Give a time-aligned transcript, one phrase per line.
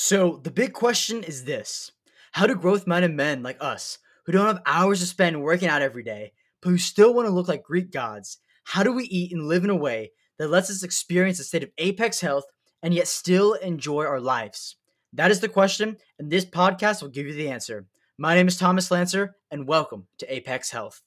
[0.00, 1.90] So, the big question is this
[2.30, 5.82] How do growth minded men like us, who don't have hours to spend working out
[5.82, 9.32] every day, but who still want to look like Greek gods, how do we eat
[9.32, 12.44] and live in a way that lets us experience a state of apex health
[12.80, 14.76] and yet still enjoy our lives?
[15.14, 17.86] That is the question, and this podcast will give you the answer.
[18.16, 21.02] My name is Thomas Lancer, and welcome to Apex Health.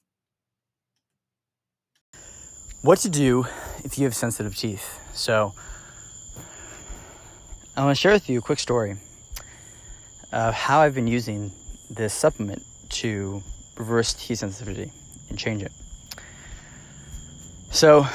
[2.82, 3.46] What to do
[3.84, 5.00] if you have sensitive teeth?
[5.14, 5.54] So,
[7.74, 8.96] I want to share with you a quick story
[10.30, 11.50] of how I've been using
[11.88, 13.42] this supplement to
[13.78, 14.92] reverse teeth sensitivity
[15.30, 15.72] and change it.
[17.70, 18.06] So,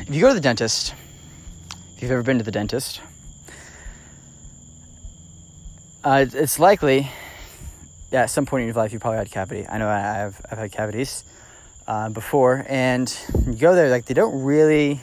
[0.00, 0.94] if you go to the dentist,
[1.96, 3.00] if you've ever been to the dentist,
[6.04, 7.08] uh, it's likely
[8.10, 9.66] that at some point in your life you probably had cavity.
[9.66, 11.24] I know I have I've had cavities
[11.86, 15.00] uh, before, and you go there like they don't really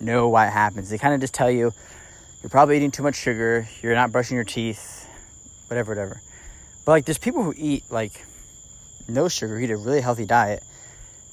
[0.00, 0.90] know why it happens.
[0.90, 1.72] They kind of just tell you
[2.42, 5.08] you're probably eating too much sugar, you're not brushing your teeth,
[5.68, 6.20] whatever, whatever.
[6.84, 8.24] But like there's people who eat like
[9.08, 10.64] no sugar, eat a really healthy diet,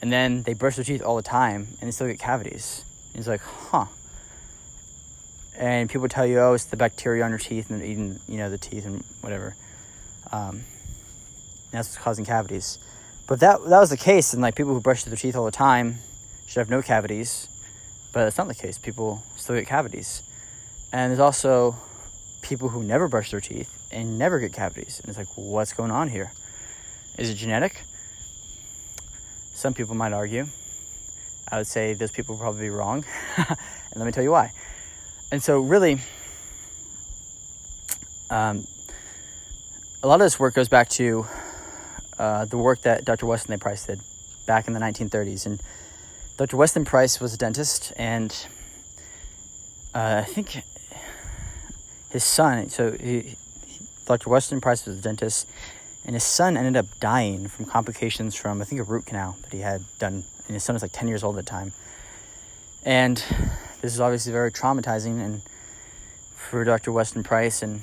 [0.01, 2.85] and then they brush their teeth all the time and they still get cavities.
[3.11, 3.85] And it's like, huh.
[5.57, 8.49] And people tell you, oh, it's the bacteria on your teeth and eating, you know,
[8.49, 9.55] the teeth and whatever.
[10.31, 10.63] Um,
[11.71, 12.77] that's what's causing cavities.
[13.27, 15.51] But that that was the case, and like people who brush their teeth all the
[15.51, 15.97] time
[16.47, 17.47] should have no cavities.
[18.11, 18.77] But that's not the case.
[18.77, 20.23] People still get cavities.
[20.91, 21.75] And there's also
[22.41, 24.99] people who never brush their teeth and never get cavities.
[24.99, 26.31] And it's like, what's going on here?
[27.17, 27.83] Is it genetic?
[29.53, 30.47] Some people might argue.
[31.51, 33.03] I would say those people will probably wrong.
[33.37, 33.57] and
[33.95, 34.51] let me tell you why.
[35.31, 35.99] And so, really,
[38.29, 38.65] um,
[40.01, 41.25] a lot of this work goes back to
[42.17, 43.25] uh, the work that Dr.
[43.25, 43.57] Weston A.
[43.57, 43.99] Price did
[44.45, 45.45] back in the 1930s.
[45.45, 45.61] And
[46.37, 46.57] Dr.
[46.57, 48.31] Weston Price was a dentist, and
[49.93, 50.63] uh, I think
[52.09, 53.35] his son, so he,
[54.05, 54.29] Dr.
[54.29, 55.47] Weston Price was a dentist,
[56.05, 59.53] and his son ended up dying from complications from I think a root canal that
[59.53, 61.73] he had done, and his son was like ten years old at the time.
[62.83, 63.17] And
[63.81, 65.41] this is obviously very traumatizing, and
[66.35, 66.91] for Dr.
[66.91, 67.81] Weston Price, and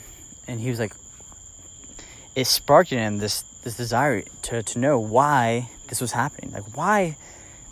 [0.49, 0.93] and he was like,
[2.35, 6.77] it sparked in him this this desire to to know why this was happening, like
[6.77, 7.17] why,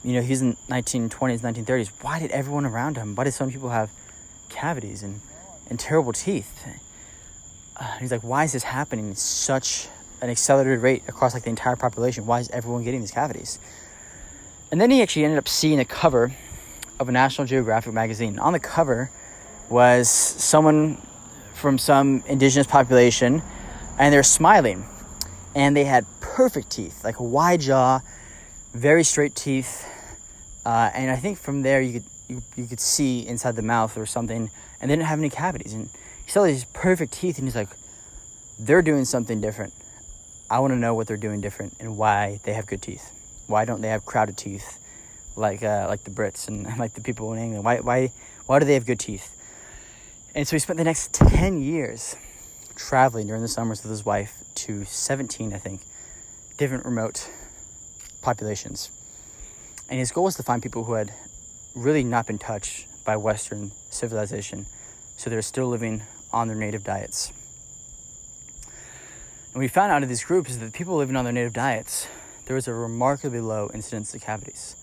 [0.05, 1.91] you know, he's in 1920s, 1930s.
[2.01, 3.17] Why did everyone around him?
[3.17, 3.91] Why did some people have
[4.49, 5.21] cavities and
[5.71, 6.67] and terrible teeth?
[7.77, 9.89] Uh, he's like, why is this happening in such
[10.23, 12.27] an accelerated rate across like the entire population?
[12.27, 13.59] Why is everyone getting these cavities?
[14.71, 16.33] And then he actually ended up seeing a cover
[16.99, 18.39] of a National Geographic magazine.
[18.39, 19.11] On the cover
[19.69, 20.97] was someone
[21.55, 23.43] from some indigenous population,
[23.99, 24.87] and they're smiling,
[25.55, 28.01] and they had perfect teeth, like a wide jaw,
[28.73, 29.89] very straight teeth,
[30.67, 33.97] uh, and I think from there you could you, you could see inside the mouth
[33.97, 35.73] or something, and they didn't have any cavities.
[35.73, 35.89] And
[36.25, 37.69] he saw these perfect teeth, and he's like,
[38.59, 39.73] they're doing something different.
[40.51, 43.11] I want to know what they're doing different and why they have good teeth.
[43.47, 44.79] Why don't they have crowded teeth
[45.37, 47.65] like uh, like the Brits and like the people in England?
[47.65, 48.13] Why why
[48.47, 49.31] why do they have good teeth?
[50.35, 52.17] And so he spent the next ten years
[52.77, 55.83] traveling during the summers with his wife to seventeen, I think,
[56.59, 57.29] different remote
[58.23, 58.91] populations.
[59.89, 61.13] And his goal was to find people who had
[61.75, 64.67] really not been touched by Western civilization,
[65.17, 66.03] so they're still living
[66.33, 67.33] on their native diets.
[69.53, 72.09] And we found out of these groups that people living on their native diets,
[72.47, 74.77] there was a remarkably low incidence of cavities.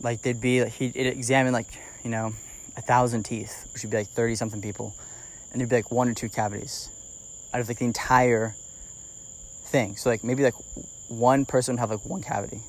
[0.00, 1.68] Like they'd be, like, he'd examine like,
[2.02, 2.34] you know,
[2.76, 4.94] a thousand teeth, which would be like 30 something people,
[5.52, 6.88] and there'd be like one or two cavities
[7.52, 8.54] out of like the entire
[9.66, 9.96] thing.
[9.96, 10.54] So like maybe like
[11.08, 12.62] one person would have like one cavity.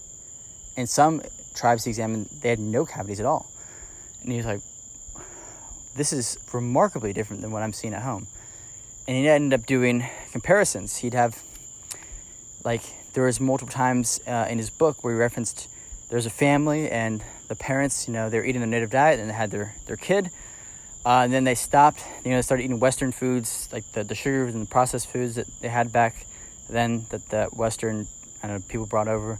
[0.77, 1.23] And some
[1.55, 3.49] tribes he examined, they had no cavities at all.
[4.21, 4.61] And he was like,
[5.95, 8.27] this is remarkably different than what I'm seeing at home.
[9.07, 10.97] And he ended up doing comparisons.
[10.97, 11.41] He'd have,
[12.63, 12.81] like,
[13.13, 15.69] there was multiple times uh, in his book where he referenced
[16.09, 19.33] there's a family and the parents, you know, they're eating a native diet and they
[19.33, 20.29] had their, their kid.
[21.05, 24.15] Uh, and then they stopped, you know, they started eating Western foods, like the, the
[24.15, 26.25] sugars and the processed foods that they had back
[26.67, 28.07] then that the Western
[28.45, 29.39] I know, people brought over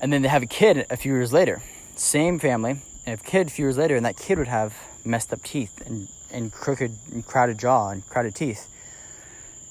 [0.00, 1.62] and then they have a kid a few years later.
[1.94, 2.76] Same family,
[3.06, 5.82] and a kid a few years later, and that kid would have messed up teeth
[5.86, 8.68] and, and crooked and crowded jaw and crowded teeth.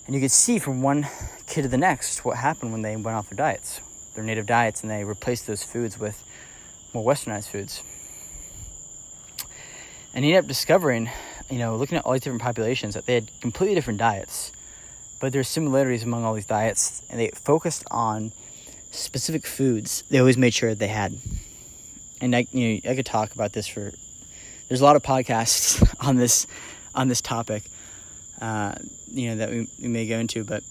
[0.06, 1.08] And you could see from one
[1.48, 3.82] kid to the next what happened when they went off their diets,
[4.14, 6.24] their native diets, and they replaced those foods with
[6.94, 7.82] more westernized foods.
[10.14, 11.10] And he ended up discovering,
[11.50, 14.52] you know, looking at all these different populations, that they had completely different diets,
[15.20, 18.32] but there's similarities among all these diets, and they focused on
[18.96, 21.18] specific foods they always made sure they had.
[22.22, 23.92] And I, you know, I could talk about this for.
[24.68, 26.48] There's a lot of podcasts on this
[26.96, 27.64] on this topic,
[28.42, 28.76] uh,
[29.12, 30.64] you know, that we, we may go into, but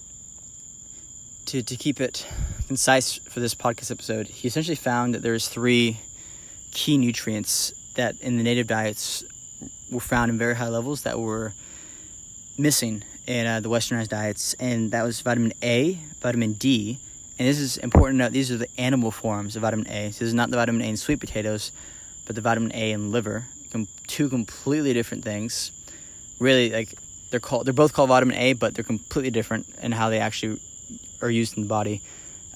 [1.45, 2.25] to, to keep it
[2.67, 5.99] concise for this podcast episode, he essentially found that there's three
[6.71, 9.23] key nutrients that in the native diets
[9.91, 11.53] were found in very high levels that were
[12.57, 16.99] missing in uh, the westernized diets, and that was vitamin A, vitamin D,
[17.37, 18.31] and this is important to note.
[18.31, 20.11] These are the animal forms of vitamin A.
[20.11, 21.71] So this is not the vitamin A in sweet potatoes,
[22.25, 23.45] but the vitamin A in liver.
[24.07, 25.71] Two completely different things.
[26.39, 26.93] Really, like
[27.29, 27.65] they're called.
[27.65, 30.61] They're both called vitamin A, but they're completely different in how they actually
[31.21, 32.01] are used in the body.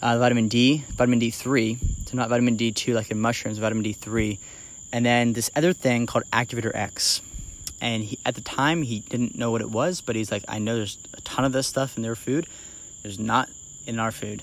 [0.01, 1.77] Uh, vitamin D, vitamin D3.
[2.07, 4.39] So not vitamin D2 like in mushrooms, vitamin D3,
[4.93, 7.21] and then this other thing called activator X.
[7.81, 10.59] And he, at the time, he didn't know what it was, but he's like, I
[10.59, 12.47] know there's a ton of this stuff in their food.
[13.03, 13.49] There's not
[13.85, 14.41] in our food.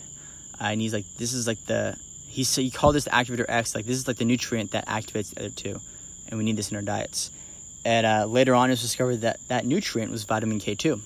[0.60, 1.96] Uh, and he's like, this is like the
[2.28, 3.74] he so he called this the activator X.
[3.74, 5.80] Like this is like the nutrient that activates the other two,
[6.28, 7.30] and we need this in our diets.
[7.84, 11.00] And uh, later on, it was discovered that that nutrient was vitamin K two.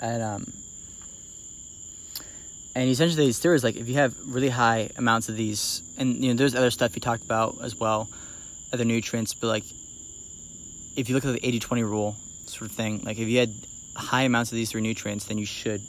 [0.00, 0.52] And um,
[2.74, 6.30] and essentially these theories like if you have really high amounts of these, and you
[6.30, 8.08] know there's other stuff he talked about as well,
[8.72, 9.64] other nutrients, but like
[10.96, 12.16] if you look at the 80-20 rule
[12.46, 13.52] sort of thing, like if you had
[13.96, 15.82] high amounts of these three nutrients, then you should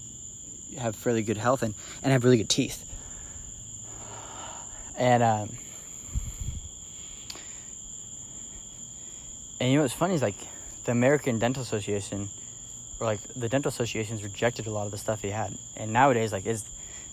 [0.77, 1.73] have fairly good health and,
[2.03, 2.83] and have really good teeth.
[4.97, 5.49] And um,
[9.59, 10.37] and you know what's funny is like
[10.85, 12.29] the American Dental Association,
[12.99, 15.53] or like the dental associations rejected a lot of the stuff he had.
[15.75, 16.63] And nowadays, like is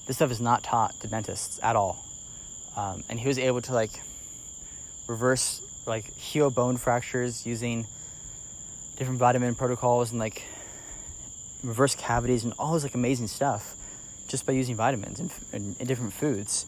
[0.07, 2.05] this stuff is not taught to dentists at all.
[2.77, 4.01] Um, and he was able to like
[5.09, 7.87] reverse like heal bone fractures using
[8.97, 10.45] different vitamin protocols and like
[11.63, 13.75] reverse cavities and all this like amazing stuff
[14.29, 16.67] just by using vitamins and, and, and different foods.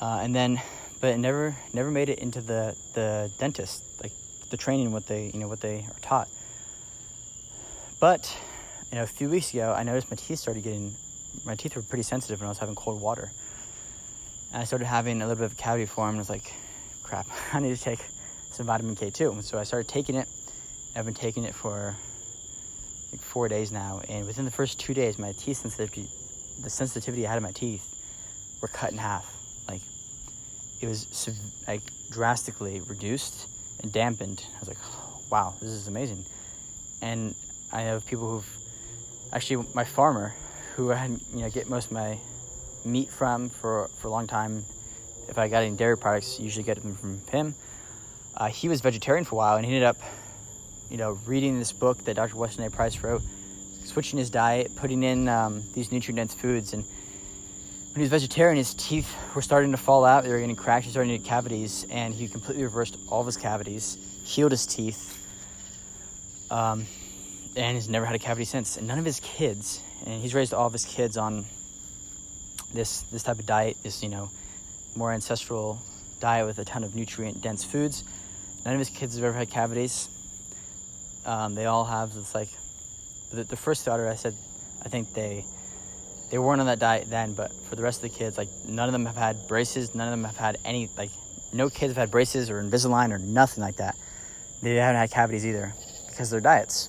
[0.00, 0.60] Uh, and then,
[1.00, 4.12] but it never never made it into the the dentist like
[4.50, 6.28] the training what they you know what they are taught.
[8.00, 8.36] But
[8.90, 10.94] you know, a few weeks ago, I noticed my teeth started getting
[11.44, 13.32] my teeth were pretty sensitive when I was having cold water.
[14.52, 16.52] And I started having a little bit of cavity form, and I was like,
[17.02, 18.00] crap, I need to take
[18.50, 19.42] some vitamin K2.
[19.42, 20.28] So I started taking it.
[20.94, 21.96] I've been taking it for
[23.12, 26.08] like four days now, and within the first two days, my teeth sensitivity,
[26.62, 27.84] the sensitivity I had in my teeth,
[28.60, 29.30] were cut in half.
[29.68, 29.82] Like
[30.80, 31.28] it was
[31.68, 33.46] like drastically reduced
[33.82, 34.44] and dampened.
[34.56, 36.24] I was like, wow, this is amazing.
[37.02, 37.34] And
[37.72, 38.56] I have people who've
[39.32, 40.34] actually my farmer,
[40.76, 42.18] who I had you know get most of my
[42.84, 44.64] meat from for for a long time.
[45.28, 47.54] If I got any dairy products, usually get them from him.
[48.36, 49.96] Uh, he was vegetarian for a while, and he ended up
[50.92, 52.36] you know, reading this book that Dr.
[52.36, 52.70] Weston A.
[52.70, 53.22] Price wrote,
[53.82, 58.74] switching his diet, putting in um, these nutrient-dense foods, and when he was vegetarian, his
[58.74, 60.24] teeth were starting to fall out.
[60.24, 60.84] They were getting cracked.
[60.84, 64.66] He started to get cavities, and he completely reversed all of his cavities, healed his
[64.66, 65.26] teeth,
[66.50, 66.86] um,
[67.56, 68.76] and he's never had a cavity since.
[68.76, 71.46] And none of his kids, and he's raised all of his kids on
[72.74, 74.28] this this type of diet, this you know,
[74.94, 75.80] more ancestral
[76.20, 78.04] diet with a ton of nutrient-dense foods.
[78.66, 80.08] None of his kids have ever had cavities.
[81.24, 82.48] Um, they all have this like
[83.32, 84.08] the, the first daughter.
[84.08, 84.34] I said,
[84.84, 85.44] I think they
[86.30, 88.88] they weren't on that diet then, but for the rest of the kids, like none
[88.88, 89.94] of them have had braces.
[89.94, 91.10] None of them have had any like
[91.52, 93.96] no kids have had braces or Invisalign or nothing like that.
[94.62, 95.74] They haven't had cavities either
[96.08, 96.88] because of their diets.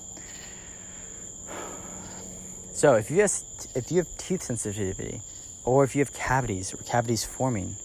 [2.73, 3.31] So if you have
[3.75, 5.21] if you have teeth sensitivity,
[5.63, 7.75] or if you have cavities or cavities forming,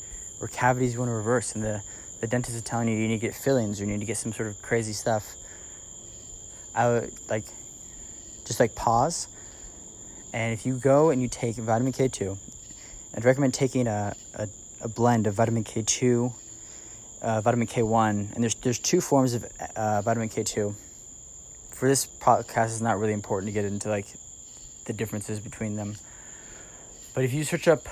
[0.40, 1.82] or cavities you want to reverse, and the
[2.20, 4.16] the dentist is telling you you need to get fillings or you need to get
[4.16, 5.34] some sort of crazy stuff
[6.78, 7.44] I would like
[8.44, 9.26] just like pause.
[10.32, 12.38] And if you go and you take vitamin K2,
[13.14, 14.48] I'd recommend taking a, a,
[14.82, 16.32] a blend of vitamin K2,
[17.20, 19.44] uh, vitamin K1, and there's there's two forms of
[19.74, 20.72] uh, vitamin K2.
[21.74, 24.06] For this podcast, it's not really important to get into like
[24.84, 25.96] the differences between them.
[27.12, 27.88] But if you search up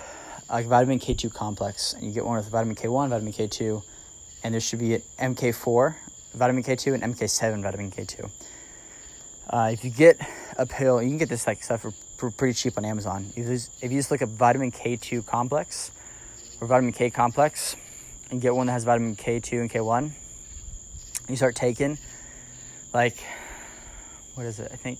[0.49, 3.83] like vitamin K2 complex and you get one with vitamin K1, vitamin K2,
[4.45, 5.97] and there should be an MK4
[6.35, 8.31] vitamin K2 and MK7 vitamin K2.
[9.49, 10.21] Uh, if you get
[10.59, 13.26] a pill, you can get this like stuff for, for pretty cheap on Amazon.
[13.31, 15.93] If you, just, if you just look up vitamin K2 complex
[16.61, 17.76] or vitamin K complex
[18.31, 20.11] and get one that has vitamin K2 and K1,
[21.29, 21.97] you start taking
[22.93, 23.17] like,
[24.35, 24.71] what is it?
[24.73, 24.99] I think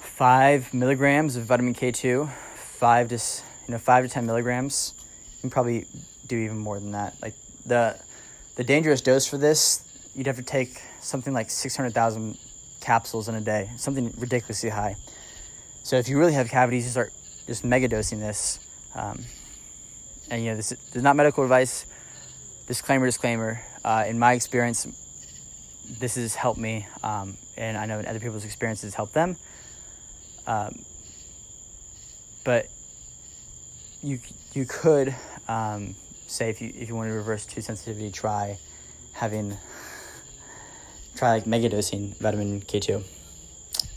[0.00, 4.94] five milligrams of vitamin K2, five to, you know, five to 10 milligrams.
[5.36, 5.86] You can probably
[6.26, 7.14] do even more than that.
[7.20, 7.34] Like
[7.66, 8.00] the,
[8.56, 12.38] the dangerous dose for this, you'd have to take something like 600,000
[12.80, 14.96] capsules in a day, something ridiculously high.
[15.82, 17.12] So if you really have cavities, you start
[17.46, 18.60] just mega dosing this.
[18.94, 19.24] Um,
[20.30, 21.86] and you know, this, is not medical advice.
[22.66, 23.60] Disclaimer, disclaimer.
[23.84, 24.86] Uh, in my experience,
[25.98, 29.36] this has helped me, um, and I know in other people's experiences help them.
[30.46, 30.84] Um,
[32.44, 32.68] but
[34.02, 34.20] you
[34.52, 35.14] you could
[35.48, 35.94] um,
[36.26, 38.58] say if you if you want to reverse tooth sensitivity, try
[39.12, 39.56] having
[41.18, 43.02] try like megadosing vitamin K two.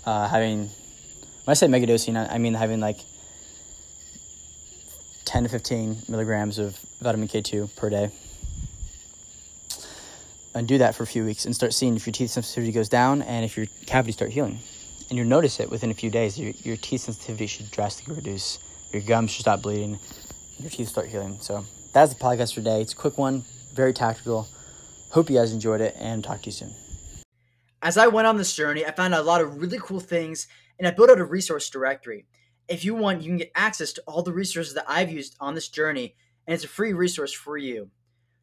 [0.05, 2.99] Uh, having when I say megadosing, I, I mean having like
[5.25, 8.09] ten to fifteen milligrams of vitamin K two per day
[10.53, 12.89] and do that for a few weeks and start seeing if your teeth sensitivity goes
[12.89, 14.59] down and if your cavities start healing.
[15.09, 16.39] And you'll notice it within a few days.
[16.39, 18.59] Your, your teeth sensitivity should drastically reduce.
[18.91, 19.99] Your gums should stop bleeding.
[20.59, 21.37] Your teeth start healing.
[21.41, 22.81] So that's the podcast for today.
[22.81, 24.47] It's a quick one, very tactical.
[25.11, 26.71] Hope you guys enjoyed it and talk to you soon.
[27.83, 30.47] As I went on this journey, I found a lot of really cool things
[30.77, 32.27] and I built out a resource directory.
[32.67, 35.55] If you want, you can get access to all the resources that I've used on
[35.55, 36.15] this journey,
[36.47, 37.89] and it's a free resource for you.